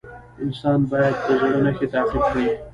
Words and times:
انسان 0.43 0.79
باید 0.91 1.15
د 1.25 1.27
زړه 1.39 1.59
نښې 1.65 1.87
تعقیب 1.93 2.23
کړي. 2.31 2.47